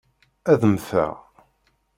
[0.51, 1.13] Ad mmteɣ.